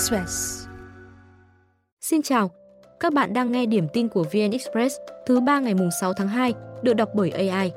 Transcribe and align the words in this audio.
Express. 0.00 0.66
Xin 2.00 2.22
chào, 2.22 2.50
các 3.00 3.12
bạn 3.12 3.32
đang 3.32 3.52
nghe 3.52 3.66
điểm 3.66 3.88
tin 3.92 4.08
của 4.08 4.22
VN 4.22 4.50
Express 4.50 4.96
thứ 5.26 5.40
ba 5.40 5.60
ngày 5.60 5.74
mùng 5.74 5.90
6 6.00 6.12
tháng 6.12 6.28
2, 6.28 6.54
được 6.82 6.92
đọc 6.92 7.08
bởi 7.14 7.30
AI. 7.30 7.72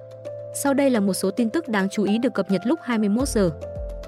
Sau 0.55 0.73
đây 0.73 0.89
là 0.89 0.99
một 0.99 1.13
số 1.13 1.31
tin 1.31 1.49
tức 1.49 1.67
đáng 1.67 1.89
chú 1.89 2.03
ý 2.03 2.17
được 2.17 2.33
cập 2.33 2.51
nhật 2.51 2.61
lúc 2.65 2.79
21 2.83 3.27
giờ. 3.27 3.49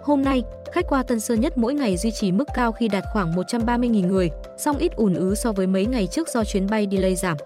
Hôm 0.04 0.22
nay, 0.22 0.44
khách 0.72 0.86
qua 0.90 1.04
Tân 1.04 1.20
Sơn 1.20 1.42
Nhất 1.42 1.58
mỗi 1.58 1.74
ngày 1.74 1.98
duy 1.98 2.12
trì 2.12 2.32
mức 2.32 2.48
cao 2.56 2.72
khi 2.72 2.88
đạt 2.88 3.04
khoảng 3.14 3.32
130.000 3.32 4.08
người, 4.08 4.30
song 4.58 4.78
ít 4.78 4.96
ùn 4.96 5.14
ứ 5.14 5.36
so 5.36 5.52
với 5.52 5.68
mấy 5.68 5.86
ngày 5.86 6.08
trước 6.08 6.30
do 6.30 6.44
chuyến 6.44 6.68
bay 6.68 6.88
delay 6.92 7.16
giảm. 7.16 7.38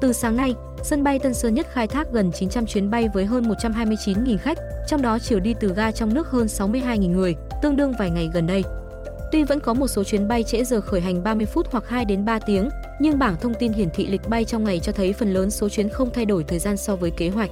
Từ 0.00 0.12
sáng 0.12 0.36
nay, 0.36 0.54
sân 0.82 1.04
bay 1.04 1.18
Tân 1.18 1.34
Sơn 1.34 1.54
Nhất 1.54 1.66
khai 1.72 1.86
thác 1.86 2.06
gần 2.12 2.32
900 2.32 2.66
chuyến 2.66 2.90
bay 2.90 3.08
với 3.14 3.24
hơn 3.24 3.44
129.000 3.44 4.38
khách, 4.38 4.58
trong 4.86 5.02
đó 5.02 5.18
chiều 5.18 5.40
đi 5.40 5.54
từ 5.60 5.74
ga 5.74 5.92
trong 5.92 6.14
nước 6.14 6.28
hơn 6.28 6.46
62.000 6.46 7.12
người, 7.12 7.36
tương 7.62 7.76
đương 7.76 7.92
vài 7.98 8.10
ngày 8.10 8.30
gần 8.34 8.46
đây. 8.46 8.62
Tuy 9.32 9.44
vẫn 9.44 9.60
có 9.60 9.74
một 9.74 9.88
số 9.88 10.04
chuyến 10.04 10.28
bay 10.28 10.42
trễ 10.42 10.64
giờ 10.64 10.80
khởi 10.80 11.00
hành 11.00 11.22
30 11.24 11.46
phút 11.46 11.66
hoặc 11.70 11.88
2 11.88 12.04
đến 12.04 12.24
3 12.24 12.38
tiếng, 12.38 12.68
nhưng 12.98 13.18
bảng 13.18 13.36
thông 13.40 13.54
tin 13.54 13.72
hiển 13.72 13.90
thị 13.90 14.06
lịch 14.06 14.28
bay 14.28 14.44
trong 14.44 14.64
ngày 14.64 14.80
cho 14.80 14.92
thấy 14.92 15.12
phần 15.12 15.32
lớn 15.32 15.50
số 15.50 15.68
chuyến 15.68 15.88
không 15.88 16.10
thay 16.14 16.24
đổi 16.24 16.44
thời 16.44 16.58
gian 16.58 16.76
so 16.76 16.96
với 16.96 17.10
kế 17.10 17.28
hoạch. 17.28 17.50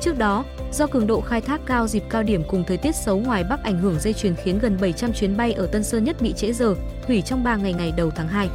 Trước 0.00 0.18
đó, 0.18 0.44
do 0.72 0.86
cường 0.86 1.06
độ 1.06 1.20
khai 1.20 1.40
thác 1.40 1.60
cao 1.66 1.88
dịp 1.88 2.02
cao 2.10 2.22
điểm 2.22 2.42
cùng 2.48 2.64
thời 2.66 2.76
tiết 2.76 2.94
xấu 2.94 3.18
ngoài 3.18 3.44
Bắc 3.50 3.62
ảnh 3.64 3.78
hưởng 3.78 4.00
dây 4.00 4.12
chuyền 4.12 4.34
khiến 4.34 4.58
gần 4.58 4.78
700 4.80 5.12
chuyến 5.12 5.36
bay 5.36 5.52
ở 5.52 5.66
Tân 5.66 5.84
Sơn 5.84 6.04
Nhất 6.04 6.16
bị 6.20 6.32
trễ 6.32 6.52
giờ, 6.52 6.74
hủy 7.06 7.22
trong 7.22 7.44
3 7.44 7.56
ngày 7.56 7.72
ngày 7.72 7.92
đầu 7.96 8.10
tháng 8.10 8.28
2. 8.28 8.48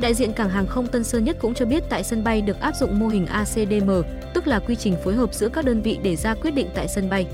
Đại 0.00 0.14
diện 0.14 0.32
cảng 0.32 0.50
hàng 0.50 0.66
không 0.66 0.86
Tân 0.86 1.04
Sơn 1.04 1.24
Nhất 1.24 1.36
cũng 1.40 1.54
cho 1.54 1.66
biết 1.66 1.84
tại 1.88 2.04
sân 2.04 2.24
bay 2.24 2.40
được 2.40 2.60
áp 2.60 2.74
dụng 2.76 2.98
mô 2.98 3.08
hình 3.08 3.26
ACDM, 3.26 3.90
tức 4.34 4.46
là 4.46 4.58
quy 4.58 4.76
trình 4.76 4.96
phối 5.04 5.14
hợp 5.14 5.34
giữa 5.34 5.48
các 5.48 5.64
đơn 5.64 5.82
vị 5.82 5.98
để 6.02 6.16
ra 6.16 6.34
quyết 6.34 6.50
định 6.50 6.68
tại 6.74 6.88
sân 6.88 7.10
bay. 7.10 7.26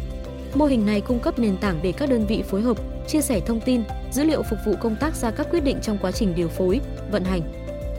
Mô 0.54 0.64
hình 0.64 0.86
này 0.86 1.00
cung 1.00 1.18
cấp 1.18 1.38
nền 1.38 1.56
tảng 1.56 1.80
để 1.82 1.92
các 1.92 2.10
đơn 2.10 2.26
vị 2.26 2.42
phối 2.42 2.62
hợp, 2.62 2.76
chia 3.10 3.20
sẻ 3.20 3.40
thông 3.46 3.60
tin, 3.60 3.82
dữ 4.10 4.24
liệu 4.24 4.42
phục 4.42 4.58
vụ 4.64 4.74
công 4.80 4.96
tác 4.96 5.14
ra 5.14 5.30
các 5.30 5.46
quyết 5.50 5.64
định 5.64 5.78
trong 5.82 5.98
quá 5.98 6.12
trình 6.12 6.34
điều 6.34 6.48
phối, 6.48 6.80
vận 7.10 7.24
hành. 7.24 7.42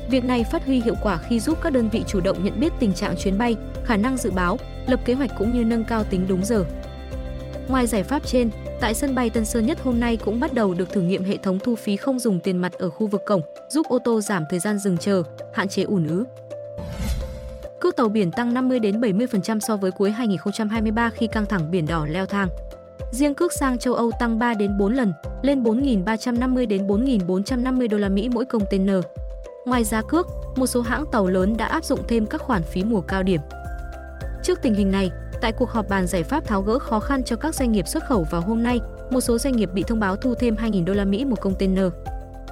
Việc 0.10 0.26
này 0.26 0.44
phát 0.44 0.66
huy 0.66 0.82
hiệu 0.82 0.96
quả 1.02 1.18
khi 1.18 1.40
giúp 1.40 1.58
các 1.62 1.74
đơn 1.74 1.90
vị 1.90 2.04
chủ 2.08 2.20
động 2.20 2.44
nhận 2.44 2.60
biết 2.60 2.74
tình 2.80 2.94
trạng 2.94 3.16
chuyến 3.18 3.38
bay, 3.38 3.56
khả 3.86 3.98
năng 3.98 4.18
dự 4.18 4.32
báo, 4.32 4.58
lập 4.88 5.00
kế 5.06 5.14
hoạch 5.14 5.32
cũng 5.38 5.54
như 5.54 5.64
nâng 5.64 5.84
cao 5.84 6.04
tính 6.04 6.26
đúng 6.28 6.46
giờ. 6.46 6.66
Ngoài 7.68 7.88
giải 7.88 8.04
pháp 8.04 8.28
trên, 8.28 8.50
tại 8.82 8.94
sân 8.94 9.16
bay 9.16 9.30
Tân 9.30 9.46
Sơn 9.46 9.66
Nhất 9.66 9.80
hôm 9.84 10.00
nay 10.00 10.18
cũng 10.18 10.40
bắt 10.40 10.54
đầu 10.54 10.74
được 10.74 10.90
thử 10.92 11.02
nghiệm 11.02 11.24
hệ 11.24 11.38
thống 11.38 11.60
thu 11.60 11.76
phí 11.76 11.98
không 11.98 12.20
dùng 12.20 12.40
tiền 12.40 12.58
mặt 12.58 12.74
ở 12.74 12.90
khu 12.90 13.08
vực 13.08 13.22
cổng, 13.26 13.42
giúp 13.70 13.86
ô 13.90 14.00
tô 14.00 14.22
giảm 14.22 14.44
thời 14.50 14.60
gian 14.60 14.80
dừng 14.80 14.98
chờ, 14.98 15.24
hạn 15.54 15.68
chế 15.68 15.84
ùn 15.84 16.08
ứ. 16.08 16.24
Cước 17.80 17.96
tàu 17.96 18.10
biển 18.10 18.32
tăng 18.32 18.54
50 18.54 18.80
đến 18.80 19.02
70% 19.02 19.60
so 19.60 19.78
với 19.78 19.92
cuối 19.92 20.12
2023 20.12 21.10
khi 21.10 21.28
căng 21.28 21.46
thẳng 21.46 21.72
biển 21.72 21.86
đỏ 21.86 22.06
leo 22.10 22.26
thang. 22.26 22.50
Riêng 23.12 23.36
cước 23.36 23.54
sang 23.54 23.78
châu 23.78 23.94
Âu 23.94 24.12
tăng 24.20 24.40
3 24.40 24.54
đến 24.54 24.78
4 24.78 24.94
lần, 24.94 25.14
lên 25.42 25.64
4.350 25.64 26.68
đến 26.68 26.88
4.450 26.88 27.90
đô 27.90 27.98
la 27.98 28.10
Mỹ 28.10 28.30
mỗi 28.30 28.46
container. 28.46 28.98
Ngoài 29.66 29.84
giá 29.84 30.02
cước, 30.02 30.28
một 30.56 30.68
số 30.68 30.82
hãng 30.82 31.06
tàu 31.12 31.28
lớn 31.28 31.58
đã 31.58 31.66
áp 31.66 31.84
dụng 31.84 32.00
thêm 32.08 32.26
các 32.26 32.42
khoản 32.42 32.64
phí 32.64 32.84
mùa 32.84 33.02
cao 33.02 33.24
điểm. 33.24 33.42
Trước 34.44 34.60
tình 34.62 34.74
hình 34.74 34.92
này, 34.92 35.12
tại 35.42 35.52
cuộc 35.52 35.70
họp 35.70 35.90
bàn 35.90 36.08
giải 36.08 36.24
pháp 36.24 36.48
tháo 36.48 36.62
gỡ 36.62 36.80
khó 36.80 37.00
khăn 37.00 37.24
cho 37.24 37.36
các 37.36 37.56
doanh 37.56 37.72
nghiệp 37.72 37.88
xuất 37.88 38.06
khẩu 38.06 38.26
vào 38.32 38.42
hôm 38.42 38.64
nay, 38.64 38.80
một 39.10 39.22
số 39.22 39.38
doanh 39.38 39.56
nghiệp 39.56 39.70
bị 39.74 39.84
thông 39.84 40.00
báo 40.00 40.16
thu 40.16 40.36
thêm 40.36 40.56
2.000 40.56 40.86
đô 40.86 40.94
la 40.94 41.06
Mỹ 41.06 41.26
một 41.26 41.42
container. 41.42 41.86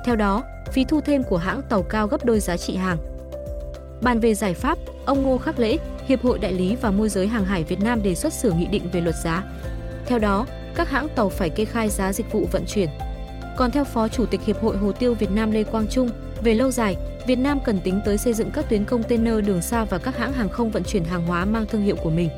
Theo 0.05 0.15
đó, 0.15 0.43
phí 0.71 0.83
thu 0.83 1.01
thêm 1.01 1.23
của 1.23 1.37
hãng 1.37 1.61
tàu 1.69 1.83
cao 1.83 2.07
gấp 2.07 2.25
đôi 2.25 2.39
giá 2.39 2.57
trị 2.57 2.75
hàng. 2.75 2.97
Bàn 4.01 4.19
về 4.19 4.33
giải 4.33 4.53
pháp, 4.53 4.77
ông 5.05 5.23
Ngô 5.23 5.37
Khắc 5.37 5.59
Lễ, 5.59 5.77
Hiệp 6.07 6.23
hội 6.23 6.39
Đại 6.39 6.53
lý 6.53 6.75
và 6.75 6.91
Môi 6.91 7.09
giới 7.09 7.27
Hàng 7.27 7.45
hải 7.45 7.63
Việt 7.63 7.81
Nam 7.81 8.03
đề 8.03 8.15
xuất 8.15 8.33
sửa 8.33 8.51
nghị 8.51 8.65
định 8.65 8.89
về 8.91 9.01
luật 9.01 9.15
giá. 9.23 9.43
Theo 10.09 10.19
đó, 10.19 10.45
các 10.75 10.89
hãng 10.89 11.07
tàu 11.15 11.29
phải 11.29 11.49
kê 11.49 11.65
khai 11.65 11.89
giá 11.89 12.13
dịch 12.13 12.31
vụ 12.31 12.47
vận 12.51 12.65
chuyển. 12.65 12.89
Còn 13.57 13.71
theo 13.71 13.83
Phó 13.83 14.07
Chủ 14.07 14.25
tịch 14.25 14.41
Hiệp 14.45 14.61
hội 14.61 14.77
Hồ 14.77 14.91
tiêu 14.91 15.13
Việt 15.13 15.31
Nam 15.31 15.51
Lê 15.51 15.63
Quang 15.63 15.87
Trung, 15.87 16.09
về 16.41 16.53
lâu 16.53 16.71
dài, 16.71 16.95
Việt 17.27 17.35
Nam 17.35 17.59
cần 17.65 17.79
tính 17.83 18.01
tới 18.05 18.17
xây 18.17 18.33
dựng 18.33 18.51
các 18.51 18.69
tuyến 18.69 18.85
container 18.85 19.45
đường 19.45 19.61
xa 19.61 19.85
và 19.85 19.97
các 19.97 20.17
hãng 20.17 20.33
hàng 20.33 20.49
không 20.49 20.71
vận 20.71 20.83
chuyển 20.83 21.03
hàng 21.03 21.25
hóa 21.25 21.45
mang 21.45 21.65
thương 21.65 21.81
hiệu 21.81 21.95
của 21.95 22.09
mình. 22.09 22.29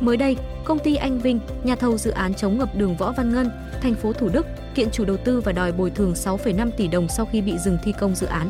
Mới 0.00 0.16
đây, 0.16 0.36
công 0.64 0.78
ty 0.78 0.96
Anh 0.96 1.18
Vinh, 1.18 1.40
nhà 1.64 1.76
thầu 1.76 1.98
dự 1.98 2.10
án 2.10 2.34
chống 2.34 2.58
ngập 2.58 2.76
đường 2.76 2.96
Võ 2.96 3.12
Văn 3.12 3.32
Ngân, 3.32 3.50
thành 3.82 3.94
phố 3.94 4.12
Thủ 4.12 4.28
Đức, 4.28 4.46
kiện 4.74 4.90
chủ 4.90 5.04
đầu 5.04 5.16
tư 5.16 5.40
và 5.40 5.52
đòi 5.52 5.72
bồi 5.72 5.90
thường 5.90 6.12
6,5 6.12 6.70
tỷ 6.76 6.88
đồng 6.88 7.08
sau 7.08 7.26
khi 7.32 7.40
bị 7.40 7.58
dừng 7.58 7.78
thi 7.84 7.92
công 8.00 8.14
dự 8.14 8.26
án. 8.26 8.48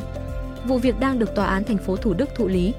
Vụ 0.65 0.77
việc 0.77 0.99
đang 0.99 1.19
được 1.19 1.35
tòa 1.35 1.45
án 1.45 1.63
thành 1.63 1.77
phố 1.77 1.95
Thủ 1.95 2.13
Đức 2.13 2.29
thụ 2.35 2.47
lý. 2.47 2.73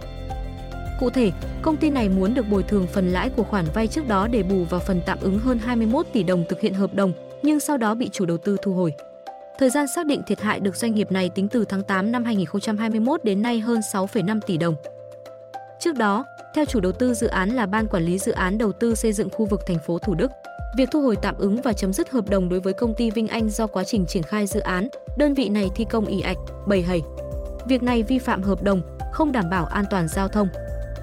Cụ 1.00 1.10
thể, 1.10 1.32
công 1.62 1.76
ty 1.76 1.90
này 1.90 2.08
muốn 2.08 2.34
được 2.34 2.48
bồi 2.50 2.62
thường 2.62 2.86
phần 2.86 3.08
lãi 3.08 3.30
của 3.30 3.42
khoản 3.42 3.64
vay 3.74 3.86
trước 3.86 4.08
đó 4.08 4.28
để 4.28 4.42
bù 4.42 4.64
vào 4.64 4.80
phần 4.80 5.00
tạm 5.06 5.18
ứng 5.20 5.38
hơn 5.38 5.58
21 5.58 6.06
tỷ 6.12 6.22
đồng 6.22 6.44
thực 6.48 6.60
hiện 6.60 6.74
hợp 6.74 6.94
đồng, 6.94 7.12
nhưng 7.42 7.60
sau 7.60 7.76
đó 7.76 7.94
bị 7.94 8.08
chủ 8.12 8.26
đầu 8.26 8.38
tư 8.38 8.56
thu 8.62 8.72
hồi. 8.72 8.94
Thời 9.58 9.70
gian 9.70 9.86
xác 9.86 10.06
định 10.06 10.22
thiệt 10.26 10.40
hại 10.40 10.60
được 10.60 10.76
doanh 10.76 10.94
nghiệp 10.94 11.12
này 11.12 11.28
tính 11.28 11.48
từ 11.48 11.64
tháng 11.64 11.82
8 11.82 12.12
năm 12.12 12.24
2021 12.24 13.24
đến 13.24 13.42
nay 13.42 13.60
hơn 13.60 13.80
6,5 13.92 14.40
tỷ 14.46 14.56
đồng. 14.56 14.74
Trước 15.80 15.96
đó, 15.96 16.24
theo 16.54 16.64
chủ 16.64 16.80
đầu 16.80 16.92
tư 16.92 17.14
dự 17.14 17.26
án 17.26 17.50
là 17.50 17.66
Ban 17.66 17.86
Quản 17.86 18.02
lý 18.02 18.18
Dự 18.18 18.32
án 18.32 18.58
Đầu 18.58 18.72
tư 18.72 18.94
xây 18.94 19.12
dựng 19.12 19.30
khu 19.30 19.46
vực 19.46 19.60
thành 19.66 19.78
phố 19.86 19.98
Thủ 19.98 20.14
Đức, 20.14 20.30
việc 20.76 20.88
thu 20.92 21.02
hồi 21.02 21.16
tạm 21.22 21.34
ứng 21.38 21.62
và 21.62 21.72
chấm 21.72 21.92
dứt 21.92 22.10
hợp 22.10 22.30
đồng 22.30 22.48
đối 22.48 22.60
với 22.60 22.72
công 22.72 22.94
ty 22.94 23.10
Vinh 23.10 23.28
Anh 23.28 23.50
do 23.50 23.66
quá 23.66 23.84
trình 23.84 24.06
triển 24.06 24.22
khai 24.22 24.46
dự 24.46 24.60
án, 24.60 24.88
đơn 25.18 25.34
vị 25.34 25.48
này 25.48 25.70
thi 25.74 25.84
công 25.90 26.06
ỉ 26.06 26.20
ạch, 26.20 26.38
bầy 26.66 26.82
hầy. 26.82 27.02
Việc 27.66 27.82
này 27.82 28.02
vi 28.02 28.18
phạm 28.18 28.42
hợp 28.42 28.62
đồng, 28.62 28.82
không 29.12 29.32
đảm 29.32 29.50
bảo 29.50 29.64
an 29.64 29.84
toàn 29.90 30.08
giao 30.08 30.28
thông. 30.28 30.48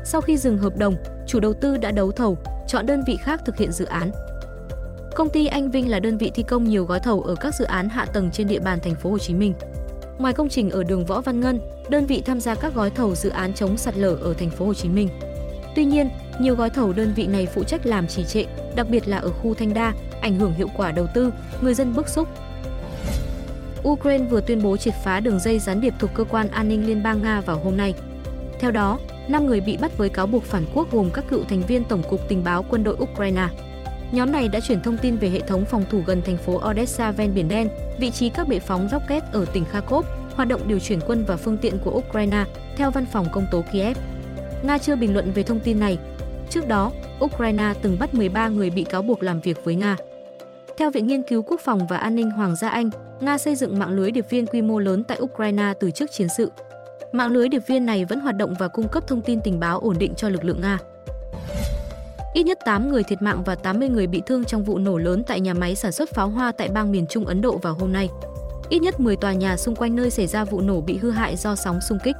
Sau 0.05 0.21
khi 0.21 0.37
dừng 0.37 0.57
hợp 0.57 0.77
đồng, 0.77 0.95
chủ 1.27 1.39
đầu 1.39 1.53
tư 1.53 1.77
đã 1.77 1.91
đấu 1.91 2.11
thầu, 2.11 2.37
chọn 2.67 2.85
đơn 2.85 3.03
vị 3.07 3.17
khác 3.23 3.41
thực 3.45 3.57
hiện 3.57 3.71
dự 3.71 3.85
án. 3.85 4.11
Công 5.15 5.29
ty 5.29 5.45
Anh 5.47 5.71
Vinh 5.71 5.91
là 5.91 5.99
đơn 5.99 6.17
vị 6.17 6.31
thi 6.35 6.43
công 6.43 6.63
nhiều 6.63 6.85
gói 6.85 6.99
thầu 6.99 7.21
ở 7.21 7.35
các 7.35 7.55
dự 7.55 7.65
án 7.65 7.89
hạ 7.89 8.05
tầng 8.05 8.31
trên 8.31 8.47
địa 8.47 8.59
bàn 8.59 8.79
thành 8.79 8.95
phố 8.95 9.09
Hồ 9.09 9.17
Chí 9.17 9.33
Minh. 9.33 9.53
Ngoài 10.17 10.33
công 10.33 10.49
trình 10.49 10.69
ở 10.69 10.83
đường 10.83 11.05
Võ 11.05 11.21
Văn 11.21 11.39
Ngân, 11.39 11.59
đơn 11.89 12.05
vị 12.05 12.21
tham 12.25 12.39
gia 12.39 12.55
các 12.55 12.75
gói 12.75 12.89
thầu 12.89 13.15
dự 13.15 13.29
án 13.29 13.53
chống 13.53 13.77
sạt 13.77 13.97
lở 13.97 14.15
ở 14.15 14.33
thành 14.33 14.49
phố 14.49 14.65
Hồ 14.65 14.73
Chí 14.73 14.89
Minh. 14.89 15.09
Tuy 15.75 15.85
nhiên, 15.85 16.09
nhiều 16.39 16.55
gói 16.55 16.69
thầu 16.69 16.93
đơn 16.93 17.13
vị 17.15 17.27
này 17.27 17.45
phụ 17.45 17.63
trách 17.63 17.85
làm 17.85 18.07
trì 18.07 18.23
trệ, 18.23 18.45
đặc 18.75 18.87
biệt 18.89 19.07
là 19.07 19.17
ở 19.17 19.29
khu 19.29 19.53
Thanh 19.53 19.73
Đa, 19.73 19.93
ảnh 20.21 20.39
hưởng 20.39 20.53
hiệu 20.53 20.67
quả 20.77 20.91
đầu 20.91 21.07
tư, 21.13 21.33
người 21.61 21.73
dân 21.73 21.93
bức 21.95 22.09
xúc. 22.09 22.27
Ukraine 23.87 24.25
vừa 24.25 24.41
tuyên 24.41 24.63
bố 24.63 24.77
triệt 24.77 24.93
phá 25.03 25.19
đường 25.19 25.39
dây 25.39 25.59
gián 25.59 25.81
điệp 25.81 25.93
thuộc 25.99 26.09
cơ 26.13 26.23
quan 26.23 26.47
an 26.47 26.69
ninh 26.69 26.87
liên 26.87 27.03
bang 27.03 27.21
Nga 27.21 27.41
vào 27.41 27.59
hôm 27.63 27.77
nay. 27.77 27.93
Theo 28.59 28.71
đó, 28.71 28.99
5 29.27 29.45
người 29.45 29.61
bị 29.61 29.77
bắt 29.77 29.97
với 29.97 30.09
cáo 30.09 30.27
buộc 30.27 30.43
phản 30.43 30.65
quốc 30.73 30.91
gồm 30.91 31.09
các 31.13 31.25
cựu 31.29 31.43
thành 31.43 31.61
viên 31.61 31.83
Tổng 31.83 32.03
cục 32.09 32.29
Tình 32.29 32.43
báo 32.43 32.65
quân 32.69 32.83
đội 32.83 32.95
Ukraine. 32.99 33.47
Nhóm 34.11 34.31
này 34.31 34.47
đã 34.47 34.59
chuyển 34.59 34.81
thông 34.81 34.97
tin 34.97 35.17
về 35.17 35.29
hệ 35.29 35.39
thống 35.39 35.65
phòng 35.65 35.83
thủ 35.89 36.01
gần 36.05 36.21
thành 36.25 36.37
phố 36.37 36.61
Odessa 36.69 37.11
ven 37.11 37.33
Biển 37.33 37.47
Đen, 37.47 37.69
vị 37.99 38.11
trí 38.11 38.29
các 38.29 38.47
bệ 38.47 38.59
phóng 38.59 38.89
rocket 38.91 39.23
ở 39.31 39.45
tỉnh 39.53 39.65
Kharkov, 39.65 40.05
hoạt 40.35 40.47
động 40.47 40.61
điều 40.67 40.79
chuyển 40.79 40.99
quân 41.07 41.25
và 41.27 41.37
phương 41.37 41.57
tiện 41.57 41.77
của 41.85 41.91
Ukraine, 41.91 42.45
theo 42.77 42.91
văn 42.91 43.05
phòng 43.05 43.25
công 43.31 43.45
tố 43.51 43.63
Kiev. 43.71 43.97
Nga 44.63 44.77
chưa 44.77 44.95
bình 44.95 45.13
luận 45.13 45.31
về 45.31 45.43
thông 45.43 45.59
tin 45.59 45.79
này. 45.79 45.97
Trước 46.49 46.67
đó, 46.67 46.91
Ukraine 47.23 47.73
từng 47.81 47.99
bắt 47.99 48.13
13 48.13 48.47
người 48.47 48.69
bị 48.69 48.83
cáo 48.83 49.01
buộc 49.01 49.23
làm 49.23 49.39
việc 49.39 49.63
với 49.63 49.75
Nga. 49.75 49.97
Theo 50.77 50.89
Viện 50.89 51.07
Nghiên 51.07 51.23
cứu 51.23 51.41
Quốc 51.41 51.61
phòng 51.61 51.87
và 51.87 51.97
An 51.97 52.15
ninh 52.15 52.31
Hoàng 52.31 52.55
gia 52.55 52.69
Anh, 52.69 52.89
Nga 53.19 53.37
xây 53.37 53.55
dựng 53.55 53.79
mạng 53.79 53.91
lưới 53.91 54.11
điệp 54.11 54.29
viên 54.29 54.45
quy 54.45 54.61
mô 54.61 54.79
lớn 54.79 55.03
tại 55.03 55.19
Ukraine 55.21 55.73
từ 55.79 55.91
trước 55.91 56.11
chiến 56.11 56.27
sự. 56.37 56.51
Mạng 57.13 57.31
lưới 57.31 57.49
điệp 57.49 57.67
viên 57.67 57.85
này 57.85 58.05
vẫn 58.05 58.19
hoạt 58.19 58.37
động 58.37 58.53
và 58.59 58.67
cung 58.67 58.87
cấp 58.87 59.07
thông 59.07 59.21
tin 59.21 59.41
tình 59.41 59.59
báo 59.59 59.79
ổn 59.79 59.97
định 59.97 60.15
cho 60.15 60.29
lực 60.29 60.43
lượng 60.43 60.61
Nga. 60.61 60.77
Ít 62.33 62.43
nhất 62.43 62.59
8 62.65 62.89
người 62.89 63.03
thiệt 63.03 63.21
mạng 63.21 63.43
và 63.43 63.55
80 63.55 63.89
người 63.89 64.07
bị 64.07 64.21
thương 64.25 64.45
trong 64.45 64.63
vụ 64.63 64.77
nổ 64.77 64.97
lớn 64.97 65.23
tại 65.27 65.39
nhà 65.39 65.53
máy 65.53 65.75
sản 65.75 65.91
xuất 65.91 66.09
pháo 66.09 66.29
hoa 66.29 66.51
tại 66.51 66.69
bang 66.69 66.91
miền 66.91 67.07
Trung 67.07 67.25
Ấn 67.25 67.41
Độ 67.41 67.57
vào 67.57 67.73
hôm 67.73 67.93
nay. 67.93 68.09
Ít 68.69 68.79
nhất 68.79 68.99
10 68.99 69.15
tòa 69.15 69.33
nhà 69.33 69.57
xung 69.57 69.75
quanh 69.75 69.95
nơi 69.95 70.09
xảy 70.09 70.27
ra 70.27 70.45
vụ 70.45 70.61
nổ 70.61 70.81
bị 70.81 70.97
hư 70.97 71.11
hại 71.11 71.35
do 71.35 71.55
sóng 71.55 71.81
xung 71.81 71.99
kích. 72.03 72.15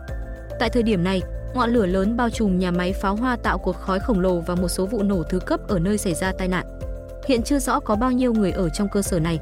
Tại 0.60 0.70
thời 0.70 0.84
điểm 0.84 1.04
này, 1.04 1.22
ngọn 1.56 1.70
lửa 1.70 1.86
lớn 1.86 2.18
bao 2.18 2.30
trùm 2.30 2.60
nhà 2.60 2.72
máy 2.72 2.94
pháo 2.94 3.16
hoa 3.16 3.36
tạo 3.36 3.58
cột 3.58 3.76
khói 3.76 4.00
khổng 4.00 4.20
lồ 4.20 4.40
và 4.40 4.56
một 4.56 4.68
số 4.68 4.86
vụ 4.86 5.04
nổ 5.04 5.24
thứ 5.24 5.40
cấp 5.40 5.68
ở 5.68 5.80
nơi 5.80 5.98
xảy 5.98 6.14
ra 6.14 6.32
tai 6.38 6.48
nạn. 6.48 6.80
Hiện 7.28 7.44
chưa 7.44 7.60
rõ 7.60 7.80
có 7.80 7.96
bao 7.96 8.12
nhiêu 8.12 8.34
người 8.34 8.52
ở 8.52 8.70
trong 8.70 8.90
cơ 8.90 9.02
sở 9.02 9.20
này. 9.20 9.40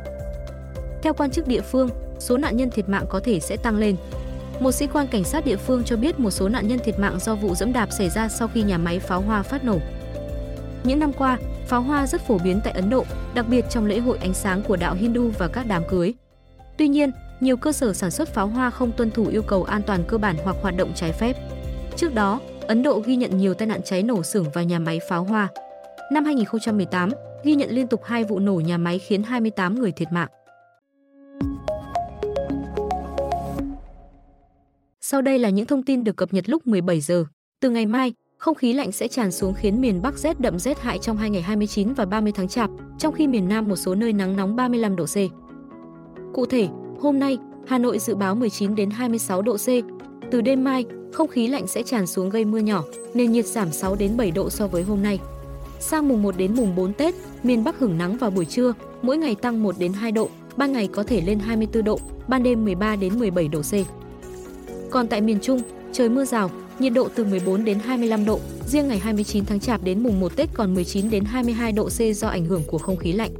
Theo 1.03 1.13
quan 1.13 1.31
chức 1.31 1.47
địa 1.47 1.61
phương, 1.61 1.89
số 2.19 2.37
nạn 2.37 2.57
nhân 2.57 2.69
thiệt 2.69 2.89
mạng 2.89 3.05
có 3.09 3.19
thể 3.23 3.39
sẽ 3.39 3.57
tăng 3.57 3.77
lên. 3.77 3.95
Một 4.61 4.71
sĩ 4.71 4.87
quan 4.87 5.07
cảnh 5.07 5.23
sát 5.23 5.45
địa 5.45 5.57
phương 5.57 5.83
cho 5.83 5.97
biết 5.97 6.19
một 6.19 6.31
số 6.31 6.49
nạn 6.49 6.67
nhân 6.67 6.79
thiệt 6.79 6.99
mạng 6.99 7.19
do 7.19 7.35
vụ 7.35 7.55
dẫm 7.55 7.73
đạp 7.73 7.89
xảy 7.91 8.09
ra 8.09 8.29
sau 8.29 8.47
khi 8.47 8.63
nhà 8.63 8.77
máy 8.77 8.99
pháo 8.99 9.21
hoa 9.21 9.43
phát 9.43 9.63
nổ. 9.63 9.77
Những 10.83 10.99
năm 10.99 11.13
qua, 11.13 11.37
pháo 11.67 11.81
hoa 11.81 12.07
rất 12.07 12.21
phổ 12.21 12.37
biến 12.37 12.61
tại 12.63 12.73
Ấn 12.73 12.89
Độ, 12.89 13.05
đặc 13.33 13.45
biệt 13.49 13.65
trong 13.69 13.85
lễ 13.85 13.99
hội 13.99 14.17
ánh 14.21 14.33
sáng 14.33 14.63
của 14.63 14.75
đạo 14.75 14.93
Hindu 14.93 15.31
và 15.37 15.47
các 15.47 15.65
đám 15.67 15.83
cưới. 15.89 16.13
Tuy 16.77 16.87
nhiên, 16.87 17.11
nhiều 17.39 17.57
cơ 17.57 17.71
sở 17.71 17.93
sản 17.93 18.11
xuất 18.11 18.29
pháo 18.33 18.47
hoa 18.47 18.69
không 18.69 18.91
tuân 18.91 19.11
thủ 19.11 19.27
yêu 19.27 19.41
cầu 19.41 19.63
an 19.63 19.81
toàn 19.81 20.03
cơ 20.07 20.17
bản 20.17 20.35
hoặc 20.43 20.55
hoạt 20.61 20.77
động 20.77 20.91
trái 20.95 21.11
phép. 21.11 21.37
Trước 21.95 22.13
đó, 22.13 22.39
Ấn 22.67 22.83
Độ 22.83 23.01
ghi 23.05 23.15
nhận 23.15 23.37
nhiều 23.37 23.53
tai 23.53 23.67
nạn 23.67 23.81
cháy 23.85 24.03
nổ 24.03 24.23
xưởng 24.23 24.45
và 24.53 24.63
nhà 24.63 24.79
máy 24.79 24.99
pháo 25.09 25.23
hoa. 25.23 25.47
Năm 26.11 26.25
2018, 26.25 27.09
ghi 27.43 27.55
nhận 27.55 27.69
liên 27.69 27.87
tục 27.87 28.01
hai 28.03 28.23
vụ 28.23 28.39
nổ 28.39 28.53
nhà 28.53 28.77
máy 28.77 28.99
khiến 28.99 29.23
28 29.23 29.79
người 29.79 29.91
thiệt 29.91 30.07
mạng. 30.11 30.29
Sau 35.11 35.21
đây 35.21 35.39
là 35.39 35.49
những 35.49 35.65
thông 35.65 35.83
tin 35.83 36.03
được 36.03 36.15
cập 36.15 36.33
nhật 36.33 36.49
lúc 36.49 36.67
17 36.67 37.01
giờ. 37.01 37.25
Từ 37.61 37.69
ngày 37.69 37.85
mai, 37.85 38.13
không 38.37 38.55
khí 38.55 38.73
lạnh 38.73 38.91
sẽ 38.91 39.07
tràn 39.07 39.31
xuống 39.31 39.53
khiến 39.53 39.81
miền 39.81 40.01
Bắc 40.01 40.17
rét 40.17 40.39
đậm 40.39 40.59
rét 40.59 40.79
hại 40.79 40.99
trong 40.99 41.17
hai 41.17 41.29
ngày 41.29 41.41
29 41.41 41.93
và 41.93 42.05
30 42.05 42.31
tháng 42.35 42.47
Chạp, 42.47 42.69
trong 42.99 43.13
khi 43.13 43.27
miền 43.27 43.49
Nam 43.49 43.67
một 43.67 43.75
số 43.75 43.95
nơi 43.95 44.13
nắng 44.13 44.35
nóng 44.35 44.55
35 44.55 44.95
độ 44.95 45.05
C. 45.05 45.15
Cụ 46.33 46.45
thể, 46.45 46.67
hôm 46.99 47.19
nay, 47.19 47.37
Hà 47.67 47.77
Nội 47.77 47.99
dự 47.99 48.15
báo 48.15 48.35
19 48.35 48.75
đến 48.75 48.89
26 48.89 49.41
độ 49.41 49.57
C. 49.57 49.67
Từ 50.31 50.41
đêm 50.41 50.63
mai, 50.63 50.85
không 51.13 51.27
khí 51.27 51.47
lạnh 51.47 51.67
sẽ 51.67 51.83
tràn 51.83 52.07
xuống 52.07 52.29
gây 52.29 52.45
mưa 52.45 52.59
nhỏ, 52.59 52.83
nền 53.13 53.31
nhiệt 53.31 53.45
giảm 53.45 53.71
6 53.71 53.95
đến 53.95 54.17
7 54.17 54.31
độ 54.31 54.49
so 54.49 54.67
với 54.67 54.83
hôm 54.83 55.03
nay. 55.03 55.19
Sang 55.79 56.07
mùng 56.07 56.23
1 56.23 56.37
đến 56.37 56.55
mùng 56.55 56.75
4 56.75 56.93
Tết, 56.93 57.15
miền 57.43 57.63
Bắc 57.63 57.79
hưởng 57.79 57.97
nắng 57.97 58.17
vào 58.17 58.29
buổi 58.29 58.45
trưa, 58.45 58.73
mỗi 59.01 59.17
ngày 59.17 59.35
tăng 59.35 59.63
1 59.63 59.75
đến 59.79 59.93
2 59.93 60.11
độ, 60.11 60.29
ban 60.57 60.71
ngày 60.71 60.87
có 60.87 61.03
thể 61.03 61.21
lên 61.21 61.39
24 61.39 61.83
độ, 61.83 61.99
ban 62.27 62.43
đêm 62.43 62.65
13 62.65 62.95
đến 62.95 63.19
17 63.19 63.47
độ 63.47 63.61
C. 63.61 64.00
Còn 64.91 65.07
tại 65.07 65.21
miền 65.21 65.39
Trung, 65.41 65.61
trời 65.93 66.09
mưa 66.09 66.25
rào, 66.25 66.51
nhiệt 66.79 66.93
độ 66.93 67.09
từ 67.15 67.25
14 67.25 67.65
đến 67.65 67.79
25 67.79 68.25
độ, 68.25 68.39
riêng 68.67 68.87
ngày 68.87 68.99
29 68.99 69.45
tháng 69.45 69.59
Chạp 69.59 69.83
đến 69.83 70.03
mùng 70.03 70.19
1 70.19 70.35
Tết 70.35 70.49
còn 70.53 70.73
19 70.73 71.09
đến 71.09 71.25
22 71.25 71.71
độ 71.71 71.89
C 71.89 72.15
do 72.15 72.27
ảnh 72.27 72.45
hưởng 72.45 72.63
của 72.67 72.77
không 72.77 72.97
khí 72.97 73.11
lạnh. 73.11 73.31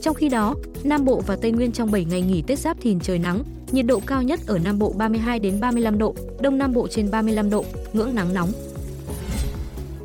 Trong 0.00 0.14
khi 0.14 0.28
đó, 0.28 0.54
Nam 0.84 1.04
Bộ 1.04 1.22
và 1.26 1.36
Tây 1.36 1.52
Nguyên 1.52 1.72
trong 1.72 1.90
7 1.90 2.04
ngày 2.04 2.22
nghỉ 2.22 2.42
Tết 2.46 2.58
Giáp 2.58 2.80
Thìn 2.80 3.00
trời 3.00 3.18
nắng, 3.18 3.42
nhiệt 3.72 3.86
độ 3.86 4.00
cao 4.06 4.22
nhất 4.22 4.40
ở 4.46 4.58
Nam 4.58 4.78
Bộ 4.78 4.92
32 4.98 5.38
đến 5.38 5.60
35 5.60 5.98
độ, 5.98 6.14
Đông 6.40 6.58
Nam 6.58 6.72
Bộ 6.72 6.88
trên 6.88 7.10
35 7.10 7.50
độ, 7.50 7.64
ngưỡng 7.92 8.14
nắng 8.14 8.34
nóng. 8.34 8.52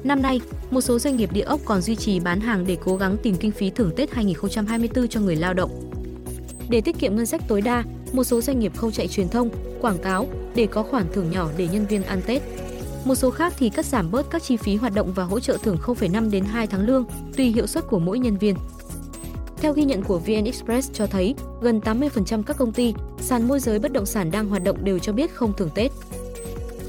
Năm 0.04 0.22
nay, 0.22 0.42
một 0.72 0.82
số 0.82 1.00
doanh 1.00 1.18
nghiệp 1.18 1.34
địa 1.34 1.42
ốc 1.42 1.60
còn 1.66 1.82
duy 1.82 1.96
trì 1.96 2.20
bán 2.20 2.40
hàng 2.40 2.66
để 2.68 2.78
cố 2.86 2.96
gắng 2.96 3.18
tìm 3.24 3.36
kinh 3.36 3.52
phí 3.52 3.70
thưởng 3.70 3.92
Tết 3.96 4.12
2024 4.12 5.08
cho 5.08 5.20
người 5.20 5.36
lao 5.36 5.54
động. 5.54 5.92
Để 6.70 6.82
tiết 6.82 7.00
kiệm 7.00 7.16
ngân 7.16 7.26
sách 7.26 7.42
tối 7.48 7.62
đa, 7.62 7.84
một 8.14 8.24
số 8.24 8.42
doanh 8.42 8.60
nghiệp 8.60 8.72
không 8.76 8.92
chạy 8.92 9.08
truyền 9.08 9.30
thông, 9.30 9.50
quảng 9.82 9.98
cáo 9.98 10.28
để 10.58 10.68
có 10.68 10.84
khoản 10.84 11.06
thưởng 11.14 11.32
nhỏ 11.32 11.50
để 11.58 11.68
nhân 11.68 11.88
viên 11.88 12.04
ăn 12.04 12.22
Tết. 12.26 12.42
Một 13.06 13.16
số 13.16 13.32
khác 13.32 13.54
thì 13.58 13.70
cắt 13.70 13.86
giảm 13.86 14.12
bớt 14.12 14.30
các 14.30 14.44
chi 14.44 14.58
phí 14.58 14.76
hoạt 14.76 14.94
động 14.94 15.14
và 15.14 15.24
hỗ 15.24 15.40
trợ 15.40 15.58
thưởng 15.64 15.78
0,5 15.82 16.32
đến 16.32 16.44
2 16.44 16.68
tháng 16.68 16.86
lương, 16.86 17.06
tùy 17.38 17.46
hiệu 17.46 17.68
suất 17.68 17.88
của 17.88 18.00
mỗi 18.00 18.20
nhân 18.20 18.38
viên. 18.38 18.56
Theo 19.58 19.74
ghi 19.74 19.84
nhận 19.84 20.04
của 20.04 20.20
VN 20.20 20.46
Express 20.46 20.92
cho 20.94 21.08
thấy, 21.08 21.36
gần 21.62 21.80
80% 21.80 22.44
các 22.44 22.58
công 22.58 22.74
ty, 22.74 22.94
sàn 23.20 23.48
môi 23.48 23.60
giới 23.60 23.80
bất 23.80 23.92
động 23.92 24.06
sản 24.06 24.32
đang 24.32 24.50
hoạt 24.50 24.64
động 24.64 24.84
đều 24.84 25.00
cho 25.00 25.14
biết 25.14 25.34
không 25.34 25.54
thưởng 25.58 25.70
Tết. 25.76 25.92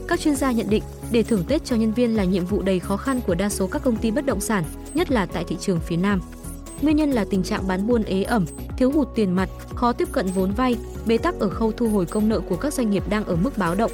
Các 0.08 0.20
chuyên 0.20 0.36
gia 0.36 0.52
nhận 0.52 0.70
định, 0.70 0.82
để 1.10 1.22
thưởng 1.22 1.44
Tết 1.48 1.64
cho 1.64 1.76
nhân 1.76 1.92
viên 1.92 2.16
là 2.16 2.24
nhiệm 2.24 2.46
vụ 2.46 2.62
đầy 2.62 2.78
khó 2.78 2.96
khăn 2.96 3.20
của 3.26 3.34
đa 3.34 3.48
số 3.48 3.66
các 3.66 3.82
công 3.82 3.96
ty 3.96 4.10
bất 4.10 4.26
động 4.26 4.40
sản, 4.40 4.64
nhất 4.94 5.10
là 5.10 5.26
tại 5.26 5.44
thị 5.44 5.56
trường 5.60 5.80
phía 5.80 5.96
Nam. 5.96 6.20
Nguyên 6.82 6.96
nhân 6.96 7.10
là 7.10 7.24
tình 7.30 7.42
trạng 7.42 7.68
bán 7.68 7.86
buôn 7.86 8.02
ế 8.02 8.22
ẩm, 8.22 8.46
thiếu 8.76 8.90
hụt 8.90 9.08
tiền 9.14 9.32
mặt, 9.36 9.48
khó 9.74 9.92
tiếp 9.92 10.08
cận 10.12 10.26
vốn 10.26 10.52
vay, 10.52 10.76
bế 11.06 11.18
tắc 11.18 11.40
ở 11.40 11.48
khâu 11.48 11.72
thu 11.72 11.88
hồi 11.88 12.06
công 12.06 12.28
nợ 12.28 12.40
của 12.40 12.56
các 12.56 12.74
doanh 12.74 12.90
nghiệp 12.90 13.02
đang 13.10 13.24
ở 13.24 13.36
mức 13.36 13.58
báo 13.58 13.74
động. 13.74 13.90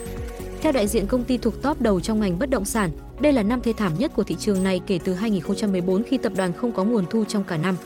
Theo 0.61 0.73
đại 0.73 0.87
diện 0.87 1.07
công 1.07 1.25
ty 1.25 1.39
thuộc 1.39 1.63
top 1.63 1.81
đầu 1.81 2.01
trong 2.01 2.21
ngành 2.21 2.39
bất 2.39 2.51
động 2.51 2.65
sản, 2.65 2.91
đây 3.21 3.33
là 3.33 3.43
năm 3.43 3.61
thê 3.61 3.73
thảm 3.73 3.93
nhất 3.99 4.13
của 4.15 4.23
thị 4.23 4.37
trường 4.39 4.65
này 4.65 4.81
kể 4.87 4.99
từ 5.05 5.15
2014 5.15 6.03
khi 6.03 6.19
tập 6.19 6.33
đoàn 6.37 6.53
không 6.53 6.73
có 6.73 6.85
nguồn 6.85 7.05
thu 7.11 7.25
trong 7.25 7.45
cả 7.45 7.57
năm. 7.57 7.77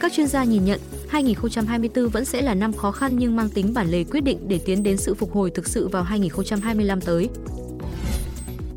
Các 0.00 0.12
chuyên 0.12 0.26
gia 0.26 0.44
nhìn 0.44 0.64
nhận, 0.64 0.80
2024 1.08 2.08
vẫn 2.08 2.24
sẽ 2.24 2.42
là 2.42 2.54
năm 2.54 2.72
khó 2.72 2.90
khăn 2.90 3.12
nhưng 3.18 3.36
mang 3.36 3.48
tính 3.48 3.74
bản 3.74 3.90
lề 3.90 4.04
quyết 4.04 4.20
định 4.20 4.38
để 4.48 4.60
tiến 4.66 4.82
đến 4.82 4.96
sự 4.96 5.14
phục 5.14 5.32
hồi 5.32 5.50
thực 5.50 5.68
sự 5.68 5.88
vào 5.88 6.02
2025 6.02 7.00
tới. 7.00 7.28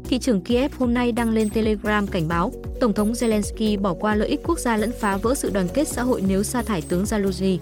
Thị 0.09 0.19
trưởng 0.19 0.41
Kiev 0.41 0.71
hôm 0.77 0.93
nay 0.93 1.11
đăng 1.11 1.29
lên 1.29 1.49
Telegram 1.49 2.07
cảnh 2.07 2.27
báo, 2.27 2.51
Tổng 2.79 2.93
thống 2.93 3.11
Zelensky 3.11 3.81
bỏ 3.81 3.93
qua 3.93 4.15
lợi 4.15 4.27
ích 4.27 4.39
quốc 4.43 4.59
gia 4.59 4.77
lẫn 4.77 4.91
phá 4.99 5.17
vỡ 5.17 5.35
sự 5.35 5.49
đoàn 5.53 5.67
kết 5.73 5.87
xã 5.87 6.03
hội 6.03 6.23
nếu 6.27 6.43
sa 6.43 6.61
thải 6.61 6.81
tướng 6.81 7.03
Zaluzny. 7.03 7.57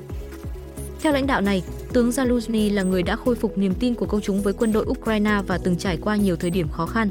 Theo 1.02 1.14
lãnh 1.14 1.28
đạo 1.28 1.42
này, 1.42 1.64
tướng 1.94 2.10
Zaluzny 2.10 2.74
là 2.74 2.84
người 2.84 3.04
đã 3.04 3.16
khôi 3.16 3.36
phục 3.36 3.58
niềm 3.58 3.74
tin 3.80 3.94
của 3.94 4.06
công 4.06 4.22
chúng 4.22 4.42
với 4.42 4.54
quân 4.54 4.74
đội 4.74 4.86
Ukraine 4.88 5.42
và 5.48 5.58
từng 5.58 5.78
trải 5.78 5.98
qua 5.98 6.16
nhiều 6.16 6.36
thời 6.36 6.50
điểm 6.50 6.68
khó 6.70 6.86
khăn. 6.86 7.10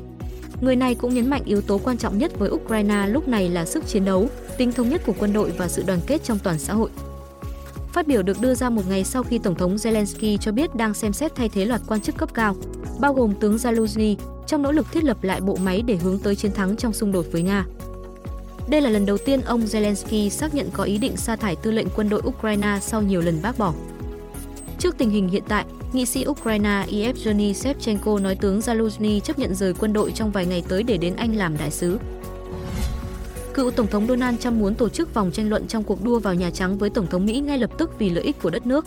Người 0.61 0.77
này 0.77 0.95
cũng 0.95 1.15
nhấn 1.15 1.31
mạnh 1.31 1.43
yếu 1.45 1.61
tố 1.61 1.79
quan 1.79 1.99
trọng 1.99 2.19
nhất 2.19 2.39
với 2.39 2.51
Ukraine 2.51 3.07
lúc 3.09 3.29
này 3.29 3.49
là 3.49 3.65
sức 3.65 3.87
chiến 3.87 4.05
đấu, 4.05 4.29
tính 4.59 4.73
thống 4.73 4.89
nhất 4.89 5.03
của 5.07 5.15
quân 5.19 5.33
đội 5.33 5.51
và 5.51 5.69
sự 5.69 5.83
đoàn 5.87 6.01
kết 6.07 6.25
trong 6.25 6.39
toàn 6.39 6.59
xã 6.59 6.75
hội. 6.75 6.91
Phát 7.93 8.07
biểu 8.07 8.23
được 8.23 8.41
đưa 8.41 8.55
ra 8.55 8.71
một 8.71 8.83
ngày 8.89 9.05
sau 9.05 9.23
khi 9.23 9.39
Tổng 9.39 9.55
thống 9.55 9.77
Zelensky 9.77 10.37
cho 10.37 10.53
biết 10.53 10.75
đang 10.75 10.95
xem 10.95 11.13
xét 11.13 11.35
thay 11.35 11.49
thế 11.49 11.65
loạt 11.65 11.81
quan 11.89 12.01
chức 12.01 12.17
cấp 12.17 12.35
cao, 12.35 12.57
bao 13.01 13.15
gồm 13.15 13.35
tướng 13.41 13.57
Zaluzny, 13.57 14.17
trong 14.47 14.63
nỗ 14.63 14.73
lực 14.73 14.87
thiết 14.93 15.05
lập 15.05 15.25
lại 15.25 15.41
bộ 15.41 15.57
máy 15.57 15.83
để 15.83 15.97
hướng 15.97 16.19
tới 16.19 16.37
chiến 16.37 16.53
thắng 16.53 16.77
trong 16.77 16.93
xung 16.93 17.13
đột 17.13 17.27
với 17.33 17.43
Nga. 17.43 17.67
Đây 18.69 18.81
là 18.81 18.91
lần 18.91 19.07
đầu 19.07 19.19
tiên 19.19 19.41
ông 19.41 19.61
Zelensky 19.61 20.29
xác 20.29 20.55
nhận 20.55 20.71
có 20.73 20.85
ý 20.85 20.99
định 20.99 21.17
sa 21.17 21.37
thải 21.37 21.57
tư 21.57 21.71
lệnh 21.71 21.87
quân 21.97 22.09
đội 22.09 22.23
Ukraine 22.27 22.79
sau 22.83 23.03
nhiều 23.03 23.21
lần 23.21 23.39
bác 23.43 23.59
bỏ. 23.59 23.75
Trước 24.79 24.99
tình 24.99 25.11
hình 25.11 25.29
hiện 25.29 25.43
tại, 25.49 25.65
nghị 25.93 26.07
sĩ 26.07 26.25
Ukraine 26.29 26.87
Yevgeny 26.91 27.55
Shevchenko 27.55 28.19
nói 28.19 28.37
tướng 28.37 28.61
Zaluzny 28.61 29.21
chấp 29.21 29.39
nhận 29.39 29.55
rời 29.55 29.75
quân 29.75 29.93
đội 29.93 30.13
trong 30.13 30.31
vài 30.31 30.47
ngày 30.47 30.63
tới 30.69 30.83
để 30.83 30.97
đến 30.97 31.17
Anh 31.17 31.37
làm 31.37 31.59
đại 31.59 31.71
sứ. 31.71 31.99
Cựu 33.55 33.71
Tổng 33.71 33.87
thống 33.87 34.07
Donald 34.07 34.39
Trump 34.41 34.55
muốn 34.55 34.75
tổ 34.75 34.89
chức 34.89 35.15
vòng 35.15 35.31
tranh 35.33 35.51
luận 35.51 35.67
trong 35.67 35.83
cuộc 35.83 36.05
đua 36.05 36.19
vào 36.19 36.35
Nhà 36.35 36.51
Trắng 36.51 36.79
với 36.79 36.91
Tổng 36.91 37.07
thống 37.07 37.27
Mỹ 37.27 37.41
ngay 37.41 37.59
lập 37.59 37.71
tức 37.79 37.99
vì 37.99 38.11
lợi 38.11 38.25
ích 38.25 38.43
của 38.43 38.51
đất 38.51 38.67
nước. 38.67 38.87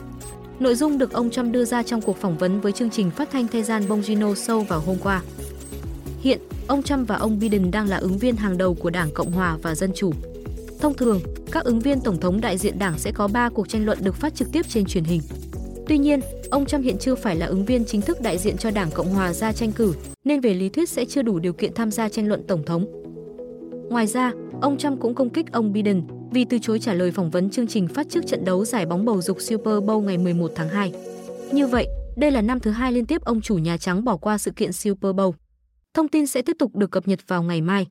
Nội 0.59 0.75
dung 0.75 0.97
được 0.97 1.11
ông 1.11 1.29
Trump 1.29 1.53
đưa 1.53 1.65
ra 1.65 1.83
trong 1.83 2.01
cuộc 2.01 2.17
phỏng 2.17 2.37
vấn 2.37 2.61
với 2.61 2.71
chương 2.71 2.89
trình 2.89 3.11
phát 3.11 3.29
thanh 3.31 3.47
Thời 3.47 3.63
gian 3.63 3.87
Bongino 3.87 4.27
Show 4.27 4.63
vào 4.63 4.79
hôm 4.79 4.97
qua. 5.03 5.21
Hiện, 6.21 6.39
ông 6.67 6.83
Trump 6.83 7.07
và 7.07 7.15
ông 7.15 7.39
Biden 7.39 7.71
đang 7.71 7.87
là 7.87 7.97
ứng 7.97 8.17
viên 8.17 8.35
hàng 8.35 8.57
đầu 8.57 8.73
của 8.73 8.89
Đảng 8.89 9.09
Cộng 9.13 9.31
hòa 9.31 9.57
và 9.61 9.75
Dân 9.75 9.91
chủ. 9.95 10.11
Thông 10.79 10.93
thường, 10.93 11.19
các 11.51 11.63
ứng 11.63 11.79
viên 11.79 12.01
tổng 12.01 12.19
thống 12.19 12.41
đại 12.41 12.57
diện 12.57 12.79
đảng 12.79 12.97
sẽ 12.97 13.11
có 13.11 13.27
3 13.27 13.49
cuộc 13.49 13.69
tranh 13.69 13.85
luận 13.85 13.97
được 14.01 14.15
phát 14.15 14.35
trực 14.35 14.51
tiếp 14.51 14.65
trên 14.69 14.85
truyền 14.85 15.03
hình. 15.03 15.21
Tuy 15.87 15.97
nhiên, 15.97 16.19
ông 16.49 16.65
Trump 16.65 16.83
hiện 16.83 16.97
chưa 16.97 17.15
phải 17.15 17.35
là 17.35 17.45
ứng 17.45 17.65
viên 17.65 17.85
chính 17.85 18.01
thức 18.01 18.21
đại 18.21 18.37
diện 18.37 18.57
cho 18.57 18.71
Đảng 18.71 18.91
Cộng 18.91 19.13
hòa 19.13 19.33
ra 19.33 19.53
tranh 19.53 19.71
cử, 19.71 19.93
nên 20.23 20.41
về 20.41 20.53
lý 20.53 20.69
thuyết 20.69 20.89
sẽ 20.89 21.05
chưa 21.05 21.21
đủ 21.21 21.39
điều 21.39 21.53
kiện 21.53 21.73
tham 21.73 21.91
gia 21.91 22.09
tranh 22.09 22.27
luận 22.27 22.43
tổng 22.47 22.63
thống. 22.65 22.85
Ngoài 23.89 24.07
ra, 24.07 24.31
ông 24.61 24.77
Trump 24.77 24.99
cũng 24.99 25.15
công 25.15 25.29
kích 25.29 25.51
ông 25.51 25.73
Biden 25.73 26.01
vì 26.31 26.45
từ 26.45 26.57
chối 26.61 26.79
trả 26.79 26.93
lời 26.93 27.11
phỏng 27.11 27.29
vấn 27.29 27.49
chương 27.49 27.67
trình 27.67 27.87
phát 27.87 28.09
trước 28.09 28.27
trận 28.27 28.45
đấu 28.45 28.65
giải 28.65 28.85
bóng 28.85 29.05
bầu 29.05 29.21
dục 29.21 29.41
Super 29.41 29.75
Bowl 29.83 29.99
ngày 29.99 30.17
11 30.17 30.51
tháng 30.55 30.69
2. 30.69 30.91
Như 31.51 31.67
vậy, 31.67 31.87
đây 32.17 32.31
là 32.31 32.41
năm 32.41 32.59
thứ 32.59 32.71
hai 32.71 32.91
liên 32.91 33.05
tiếp 33.05 33.21
ông 33.21 33.41
chủ 33.41 33.57
Nhà 33.57 33.77
Trắng 33.77 34.03
bỏ 34.03 34.17
qua 34.17 34.37
sự 34.37 34.51
kiện 34.51 34.73
Super 34.73 35.11
Bowl. 35.15 35.31
Thông 35.97 36.07
tin 36.07 36.27
sẽ 36.27 36.41
tiếp 36.41 36.55
tục 36.59 36.75
được 36.75 36.91
cập 36.91 37.07
nhật 37.07 37.19
vào 37.27 37.43
ngày 37.43 37.61
mai. 37.61 37.87